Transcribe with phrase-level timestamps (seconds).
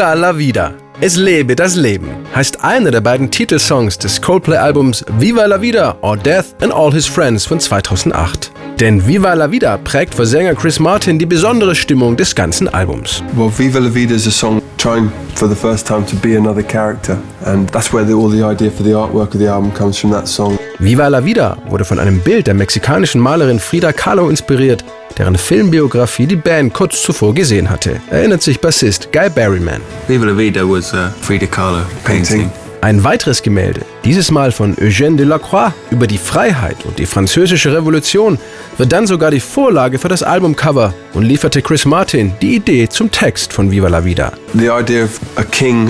[0.00, 0.72] Viva la Vida.
[1.02, 6.16] Es lebe das Leben heißt einer der beiden Titelsongs des Coldplay-Albums Viva la Vida or
[6.16, 8.50] Death and All His Friends von 2008.
[8.80, 13.22] Denn Viva la Vida prägt für Sänger Chris Martin die besondere Stimmung des ganzen Albums.
[13.36, 16.62] Well, Viva la Vida is a song trying for the first time to be another
[16.62, 19.98] character and that's where the, all the idea for the artwork of the album comes
[19.98, 20.58] from that song.
[20.78, 24.82] Viva la Vida wurde von einem Bild der mexikanischen Malerin Frida Kahlo inspiriert,
[25.18, 29.80] deren Filmbiografie die Band kurz zuvor gesehen hatte, erinnert sich Bassist Guy Berryman.
[30.08, 32.50] Viva la Vida was a Frida Kahlo painting.
[32.82, 38.38] Ein weiteres Gemälde, dieses Mal von Eugène Delacroix über die Freiheit und die französische Revolution,
[38.78, 43.10] wird dann sogar die Vorlage für das Albumcover und lieferte Chris Martin die Idee zum
[43.10, 44.32] Text von Viva la Vida.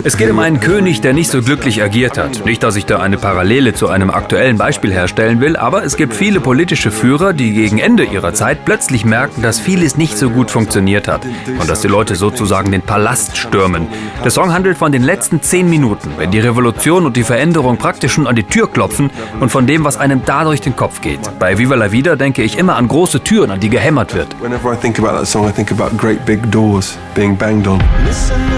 [0.05, 2.45] Es geht um einen König, der nicht so glücklich agiert hat.
[2.45, 6.15] Nicht, dass ich da eine Parallele zu einem aktuellen Beispiel herstellen will, aber es gibt
[6.15, 10.51] viele politische Führer, die gegen Ende ihrer Zeit plötzlich merken, dass vieles nicht so gut
[10.51, 11.23] funktioniert hat
[11.59, 13.87] und dass die Leute sozusagen den Palast stürmen.
[14.25, 18.13] Der Song handelt von den letzten zehn Minuten, wenn die Revolution und die Veränderung praktisch
[18.13, 21.21] schon an die Tür klopfen und von dem, was einem da durch den Kopf geht.
[21.39, 24.29] Bei Viva la Vida denke ich immer an große Türen, an die gehämmert wird.
[24.41, 27.81] Whenever I think about that song, I think about great big doors being banged on.
[28.07, 28.50] Listen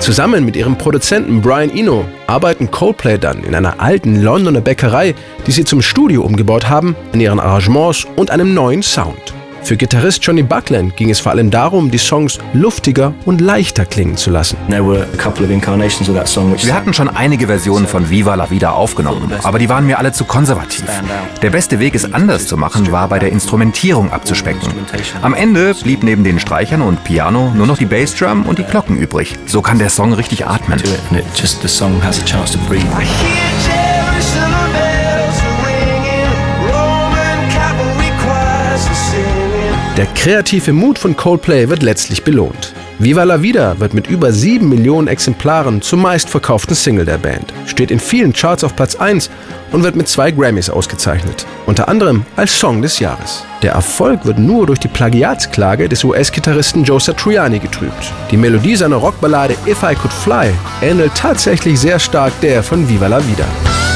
[0.00, 5.14] Zusammen mit ihrem Produzenten Brian Eno arbeiten Coldplay dann in einer alten Londoner Bäckerei,
[5.46, 9.37] die sie zum Studio umgebaut haben, an ihren Arrangements und einem neuen Sound.
[9.62, 14.16] Für Gitarrist Johnny Buckland ging es vor allem darum, die Songs luftiger und leichter klingen
[14.16, 14.56] zu lassen.
[14.68, 20.12] Wir hatten schon einige Versionen von Viva la Vida aufgenommen, aber die waren mir alle
[20.12, 20.84] zu konservativ.
[21.42, 24.68] Der beste Weg, es anders zu machen, war bei der Instrumentierung abzuspecken.
[25.22, 28.96] Am Ende blieb neben den Streichern und Piano nur noch die Bassdrum und die Glocken
[28.96, 29.36] übrig.
[29.46, 30.80] So kann der Song richtig atmen.
[32.98, 35.07] I hear Jerusalem
[39.98, 42.72] Der kreative Mut von Coldplay wird letztlich belohnt.
[43.00, 47.90] Viva la Vida wird mit über 7 Millionen Exemplaren zum meistverkauften Single der Band, steht
[47.90, 49.28] in vielen Charts auf Platz 1
[49.72, 53.44] und wird mit zwei Grammys ausgezeichnet, unter anderem als Song des Jahres.
[53.62, 58.12] Der Erfolg wird nur durch die Plagiatsklage des US-Gitarristen Joe Satriani getrübt.
[58.30, 63.08] Die Melodie seiner Rockballade If I Could Fly ähnelt tatsächlich sehr stark der von Viva
[63.08, 63.87] la Vida.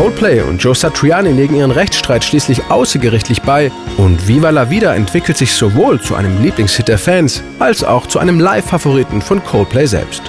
[0.00, 5.36] Coldplay und Joe Satriani legen ihren Rechtsstreit schließlich außergerichtlich bei und Viva la Vida entwickelt
[5.36, 10.22] sich sowohl zu einem Lieblingshit der Fans als auch zu einem Live-Favoriten von Coldplay selbst.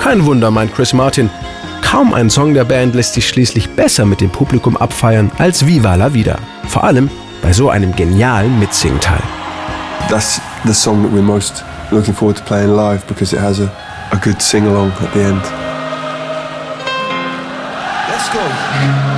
[0.00, 1.28] Kein Wunder, meint Chris Martin,
[1.82, 5.94] kaum ein Song der Band lässt sich schließlich besser mit dem Publikum abfeiern als Viva
[5.96, 6.38] la Vida.
[6.66, 7.10] Vor allem
[7.42, 9.22] bei so einem genialen Mitsingteil.
[10.08, 13.70] That's the song that we're most looking forward to playing live because it has a,
[14.10, 15.42] a good sing-along at the end.
[18.18, 19.17] Let's go.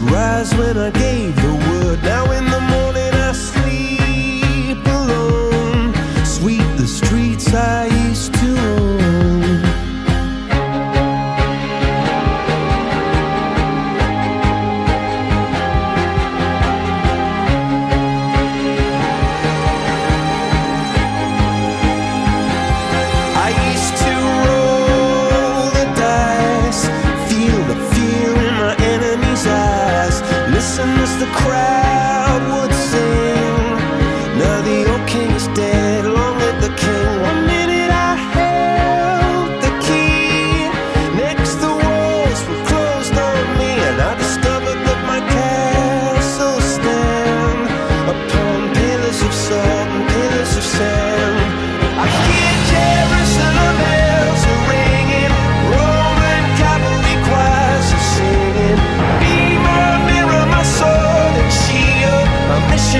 [0.00, 1.39] rise when I gave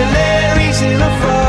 [0.01, 1.40] dictionaries in a phone.